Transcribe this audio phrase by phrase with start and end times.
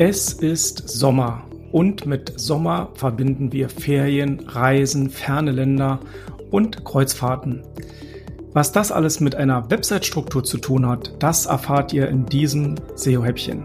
[0.00, 5.98] Es ist Sommer und mit Sommer verbinden wir Ferien, Reisen, ferne Länder
[6.52, 7.64] und Kreuzfahrten.
[8.52, 13.64] Was das alles mit einer Website-Struktur zu tun hat, das erfahrt ihr in diesem SEO-Häppchen.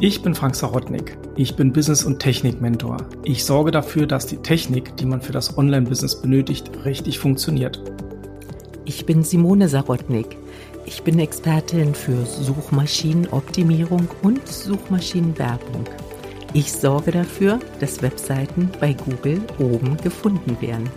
[0.00, 1.18] Ich bin Frank Sarotnik.
[1.36, 2.96] Ich bin Business- und Technik-Mentor.
[3.22, 7.82] Ich sorge dafür, dass die Technik, die man für das Online-Business benötigt, richtig funktioniert.
[8.86, 10.39] Ich bin Simone Sarotnik.
[10.86, 15.84] Ich bin Expertin für Suchmaschinenoptimierung und Suchmaschinenwerbung.
[16.54, 20.88] Ich sorge dafür, dass Webseiten bei Google oben gefunden werden.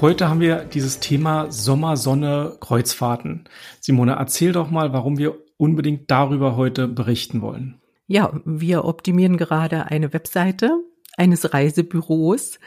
[0.00, 3.44] Heute haben wir dieses Thema Sommer, Sonne, Kreuzfahrten.
[3.80, 7.80] Simone, erzähl doch mal, warum wir unbedingt darüber heute berichten wollen.
[8.06, 10.72] Ja, wir optimieren gerade eine Webseite
[11.16, 12.58] eines Reisebüros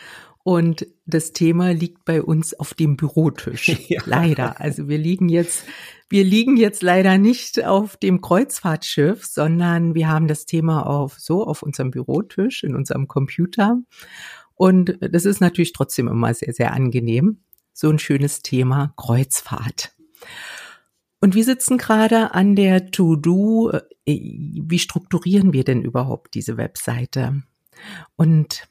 [0.43, 3.70] und das Thema liegt bei uns auf dem Bürotisch.
[3.88, 4.02] Ja.
[4.05, 4.59] Leider.
[4.59, 5.66] Also wir liegen jetzt,
[6.09, 11.45] wir liegen jetzt leider nicht auf dem Kreuzfahrtschiff, sondern wir haben das Thema auf so
[11.45, 13.77] auf unserem Bürotisch in unserem Computer.
[14.55, 17.44] Und das ist natürlich trotzdem immer sehr, sehr angenehm.
[17.73, 19.94] So ein schönes Thema Kreuzfahrt.
[21.19, 23.71] Und wir sitzen gerade an der To-Do.
[23.71, 27.44] Äh, wie strukturieren wir denn überhaupt diese Webseite?
[28.16, 28.67] Und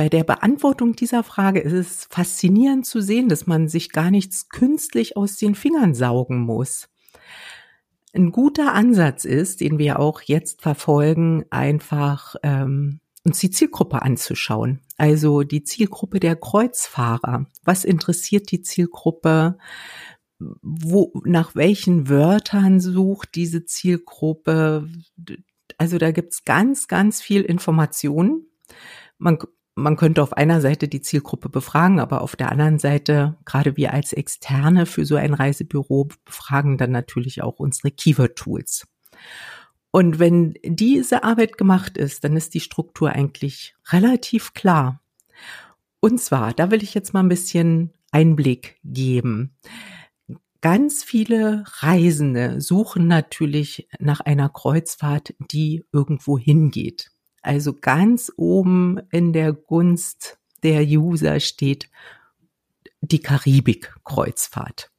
[0.00, 4.48] bei der Beantwortung dieser Frage ist es faszinierend zu sehen, dass man sich gar nichts
[4.48, 6.88] künstlich aus den Fingern saugen muss.
[8.14, 14.80] Ein guter Ansatz ist, den wir auch jetzt verfolgen, einfach ähm, uns die Zielgruppe anzuschauen.
[14.96, 17.44] Also die Zielgruppe der Kreuzfahrer.
[17.62, 19.58] Was interessiert die Zielgruppe?
[20.62, 24.88] wo, nach welchen Wörtern sucht diese Zielgruppe.
[25.76, 28.46] Also da gibt's ganz, ganz viel Informationen.
[29.18, 29.36] Man,
[29.80, 33.92] man könnte auf einer Seite die Zielgruppe befragen, aber auf der anderen Seite, gerade wir
[33.92, 38.86] als Externe für so ein Reisebüro befragen dann natürlich auch unsere Keyword-Tools.
[39.90, 45.00] Und wenn diese Arbeit gemacht ist, dann ist die Struktur eigentlich relativ klar.
[45.98, 49.56] Und zwar, da will ich jetzt mal ein bisschen Einblick geben.
[50.60, 57.10] Ganz viele Reisende suchen natürlich nach einer Kreuzfahrt, die irgendwo hingeht.
[57.42, 61.88] Also ganz oben in der Gunst der User steht
[63.00, 64.90] die Karibik-Kreuzfahrt.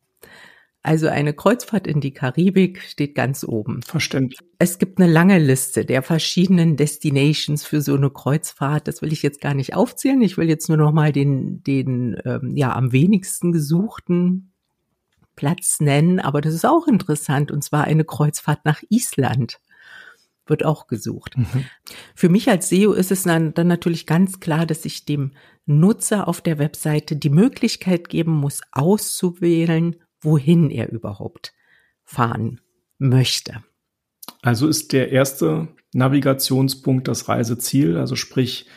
[0.84, 3.84] Also eine Kreuzfahrt in die Karibik steht ganz oben.
[3.84, 4.40] Verständlich.
[4.58, 8.88] Es gibt eine lange Liste der verschiedenen Destinations für so eine Kreuzfahrt.
[8.88, 10.24] Das will ich jetzt gar nicht aufzählen.
[10.24, 14.52] Ich will jetzt nur noch mal den, den ähm, ja am wenigsten gesuchten
[15.36, 19.60] Platz nennen, aber das ist auch interessant, und zwar eine Kreuzfahrt nach Island
[20.52, 21.36] wird auch gesucht.
[21.38, 21.66] Mhm.
[22.14, 25.32] Für mich als SEO ist es dann, dann natürlich ganz klar, dass ich dem
[25.66, 31.54] Nutzer auf der Webseite die Möglichkeit geben muss, auszuwählen, wohin er überhaupt
[32.04, 32.62] fahren
[33.00, 33.64] möchte.
[34.44, 38.68] Also ist der erste Navigationspunkt das Reiseziel, also sprich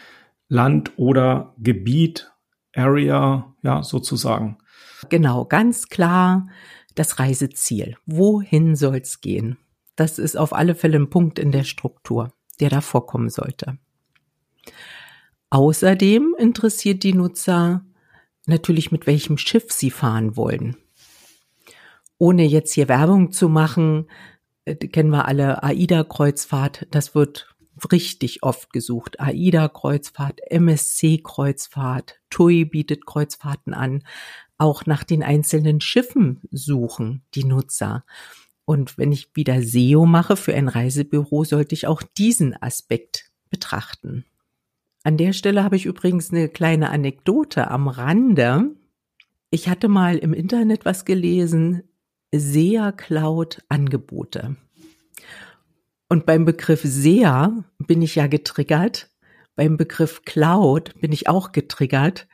[0.49, 2.33] Land oder Gebiet,
[2.75, 4.59] Area, ja, sozusagen.
[5.11, 6.49] Genau, ganz klar
[6.95, 7.97] das Reiseziel.
[8.07, 9.59] Wohin soll's gehen?
[9.97, 13.79] Das ist auf alle Fälle ein Punkt in der Struktur, der da vorkommen sollte.
[15.51, 17.85] Außerdem interessiert die Nutzer
[18.47, 20.77] natürlich, mit welchem Schiff sie fahren wollen.
[22.19, 24.11] Ohne jetzt hier Werbung zu machen,
[24.65, 26.87] äh, kennen wir alle AIDA-Kreuzfahrt.
[26.91, 27.55] Das wird
[27.93, 29.21] richtig oft gesucht.
[29.21, 34.03] AIDA-Kreuzfahrt, MSC-Kreuzfahrt, TUI bietet Kreuzfahrten an
[34.59, 38.05] auch nach den einzelnen Schiffen suchen, die Nutzer.
[38.65, 44.25] Und wenn ich wieder SEO mache für ein Reisebüro, sollte ich auch diesen Aspekt betrachten.
[45.03, 48.71] An der Stelle habe ich übrigens eine kleine Anekdote am Rande.
[49.51, 51.83] Ich hatte mal im Internet was gelesen,
[52.33, 54.57] SEA Cloud Angebote.
[56.09, 59.11] Und beim Begriff SEA bin ich ja getriggert.
[59.57, 62.27] Beim Begriff Cloud bin ich auch getriggert,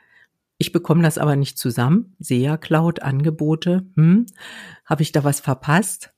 [0.61, 2.15] ich bekomme das aber nicht zusammen.
[2.19, 3.83] SEA Cloud Angebote.
[3.95, 4.27] Hm,
[4.85, 6.10] habe ich da was verpasst?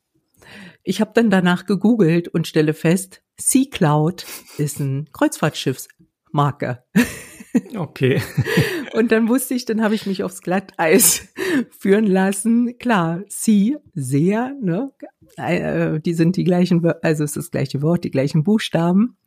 [0.83, 4.25] Ich habe dann danach gegoogelt und stelle fest, Sea Cloud
[4.57, 6.83] ist ein Kreuzfahrtschiffsmarke.
[7.75, 8.19] Okay.
[8.93, 11.27] und dann wusste ich, dann habe ich mich aufs Glatteis
[11.69, 12.79] führen lassen.
[12.79, 14.91] Klar, Sea, sehr, ne?
[15.37, 19.17] Äh, die sind die gleichen, also es ist das gleiche Wort, die gleichen Buchstaben.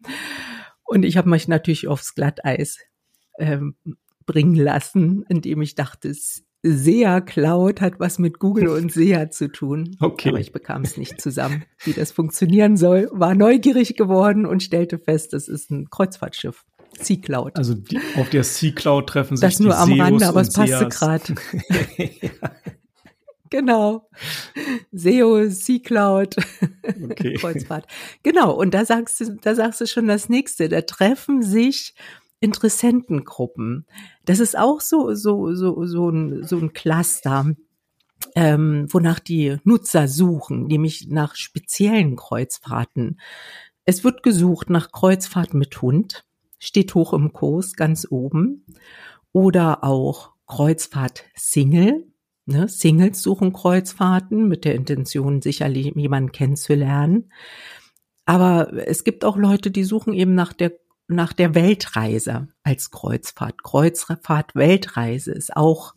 [0.83, 2.79] Und ich habe mich natürlich aufs Glatteis
[3.39, 3.77] ähm,
[4.27, 6.13] bringen lassen, indem ich dachte,
[6.67, 9.97] SEA Cloud hat was mit Google und SEA zu tun.
[10.07, 10.29] Okay.
[10.31, 14.99] Aber ich bekam es nicht zusammen, wie das funktionieren soll, war neugierig geworden und stellte
[14.99, 16.65] fest, das ist ein Kreuzfahrtschiff.
[17.01, 17.57] Sea Cloud.
[17.57, 20.41] Also die, auf der Sea Cloud treffen sich das nur die am Seos Rande, aber
[20.41, 21.35] es passte gerade.
[23.51, 24.09] Genau.
[24.93, 26.37] SEO, C-Cloud,
[27.05, 27.35] okay.
[27.41, 27.87] Kreuzfahrt.
[28.23, 28.53] Genau.
[28.53, 30.69] Und da sagst du, da sagst du schon das nächste.
[30.69, 31.95] Da treffen sich
[32.41, 33.87] Interessentengruppen.
[34.25, 37.55] Das ist auch so, so, so, so ein, so ein Cluster.
[38.35, 43.21] Ähm, wonach die Nutzer suchen, nämlich nach speziellen Kreuzfahrten.
[43.85, 46.25] Es wird gesucht nach Kreuzfahrten mit Hund,
[46.59, 48.65] steht hoch im Kurs, ganz oben.
[49.33, 52.07] Oder auch Kreuzfahrt Single,
[52.47, 52.69] Ne?
[52.69, 57.33] Singles suchen Kreuzfahrten mit der Intention, sicherlich jemanden kennenzulernen.
[58.25, 60.73] Aber es gibt auch Leute, die suchen eben nach der
[61.09, 63.63] nach der Weltreise als Kreuzfahrt.
[63.63, 65.95] Kreuzfahrt, Weltreise ist auch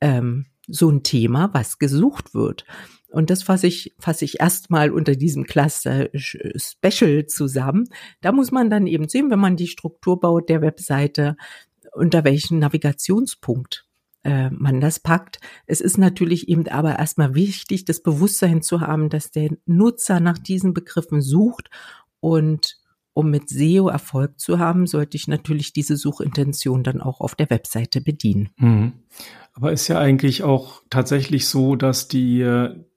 [0.00, 2.64] ähm, so ein Thema, was gesucht wird.
[3.10, 7.88] Und das fasse ich, fasse ich erstmal unter diesem Cluster Special zusammen.
[8.20, 11.36] Da muss man dann eben sehen, wenn man die Struktur baut der Webseite,
[11.92, 13.86] unter welchen Navigationspunkt
[14.24, 15.38] äh, man das packt.
[15.66, 20.38] Es ist natürlich eben aber erstmal wichtig, das Bewusstsein zu haben, dass der Nutzer nach
[20.38, 21.70] diesen Begriffen sucht
[22.18, 22.78] und
[23.14, 27.48] um mit SEO Erfolg zu haben, sollte ich natürlich diese Suchintention dann auch auf der
[27.48, 28.50] Webseite bedienen.
[28.56, 28.92] Mhm.
[29.54, 32.40] Aber ist ja eigentlich auch tatsächlich so, dass die,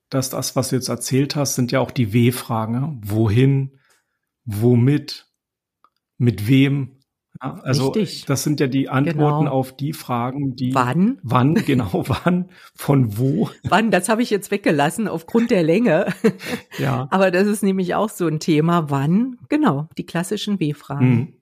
[0.10, 2.74] dass das, was du jetzt erzählt hast, sind ja auch die W-Fragen.
[2.74, 3.00] Ne?
[3.04, 3.78] Wohin,
[4.44, 5.28] womit,
[6.18, 6.97] mit wem,
[7.42, 8.25] ja, also Richtig.
[8.25, 9.51] das sind ja die Antworten genau.
[9.51, 13.50] auf die Fragen, die wann, wann genau, wann, von wo.
[13.63, 16.07] Wann, das habe ich jetzt weggelassen aufgrund der Länge.
[16.78, 17.07] Ja.
[17.10, 18.89] Aber das ist nämlich auch so ein Thema.
[18.89, 19.38] Wann?
[19.50, 21.10] Genau, die klassischen W-Fragen.
[21.10, 21.34] Mhm.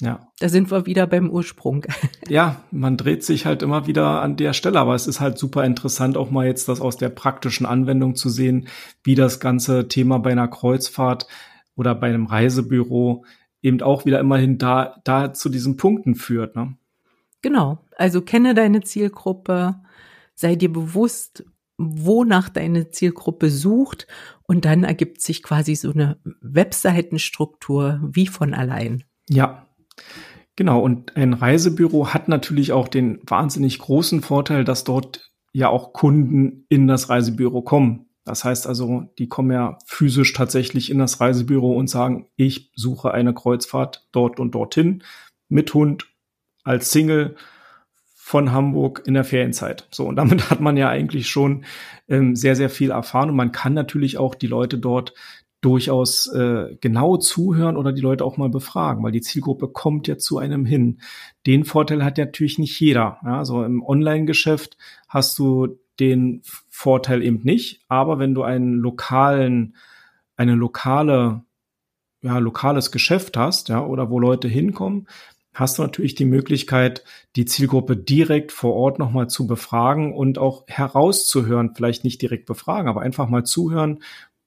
[0.00, 0.28] Ja.
[0.38, 1.84] Da sind wir wieder beim Ursprung.
[2.28, 5.64] Ja, man dreht sich halt immer wieder an der Stelle, aber es ist halt super
[5.64, 8.68] interessant, auch mal jetzt das aus der praktischen Anwendung zu sehen,
[9.02, 11.26] wie das ganze Thema bei einer Kreuzfahrt
[11.74, 13.24] oder bei einem Reisebüro
[13.62, 16.56] eben auch wieder immerhin da, da zu diesen Punkten führt.
[16.56, 16.76] Ne?
[17.42, 17.84] Genau.
[17.96, 19.76] Also kenne deine Zielgruppe,
[20.34, 21.44] sei dir bewusst,
[21.78, 24.06] wonach deine Zielgruppe sucht
[24.42, 29.04] und dann ergibt sich quasi so eine Webseitenstruktur wie von allein.
[29.28, 29.66] Ja.
[30.56, 35.94] Genau, und ein Reisebüro hat natürlich auch den wahnsinnig großen Vorteil, dass dort ja auch
[35.94, 38.09] Kunden in das Reisebüro kommen.
[38.30, 43.10] Das heißt also, die kommen ja physisch tatsächlich in das Reisebüro und sagen, ich suche
[43.10, 45.02] eine Kreuzfahrt dort und dorthin
[45.48, 46.06] mit Hund
[46.62, 47.34] als Single
[48.14, 49.88] von Hamburg in der Ferienzeit.
[49.90, 51.64] So, und damit hat man ja eigentlich schon
[52.06, 55.12] ähm, sehr, sehr viel erfahren und man kann natürlich auch die Leute dort
[55.60, 60.18] durchaus äh, genau zuhören oder die Leute auch mal befragen, weil die Zielgruppe kommt ja
[60.18, 61.00] zu einem hin.
[61.46, 63.18] Den Vorteil hat ja natürlich nicht jeder.
[63.24, 64.78] Ja, also im Online-Geschäft
[65.08, 66.42] hast du den
[66.80, 67.82] Vorteil eben nicht.
[67.88, 69.76] Aber wenn du einen lokalen,
[70.36, 71.44] eine lokale,
[72.22, 75.06] ja, lokales Geschäft hast, ja, oder wo Leute hinkommen,
[75.52, 77.04] hast du natürlich die Möglichkeit,
[77.36, 82.88] die Zielgruppe direkt vor Ort nochmal zu befragen und auch herauszuhören, vielleicht nicht direkt befragen,
[82.88, 84.02] aber einfach mal zuhören,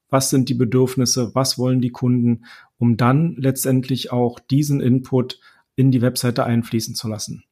[0.08, 2.46] was sind die Bedürfnisse, was wollen die Kunden,
[2.78, 5.38] um dann letztendlich auch diesen Input
[5.76, 7.44] in die Webseite einfließen zu lassen.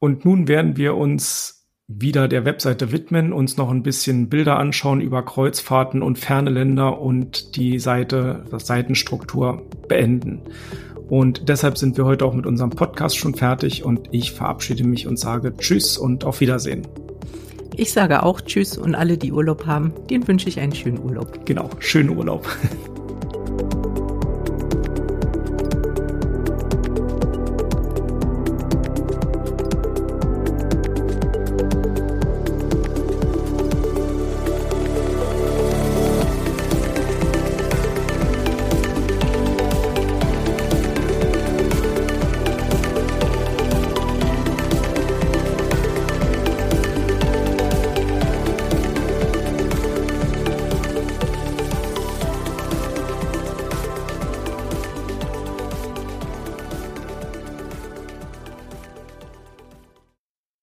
[0.00, 1.55] Und nun werden wir uns
[1.88, 7.00] wieder der Webseite widmen, uns noch ein bisschen Bilder anschauen über Kreuzfahrten und ferne Länder
[7.00, 10.42] und die Seite, das Seitenstruktur beenden.
[11.08, 15.06] Und deshalb sind wir heute auch mit unserem Podcast schon fertig und ich verabschiede mich
[15.06, 16.82] und sage Tschüss und auf Wiedersehen.
[17.76, 21.46] Ich sage auch Tschüss und alle, die Urlaub haben, denen wünsche ich einen schönen Urlaub.
[21.46, 22.48] Genau, schönen Urlaub.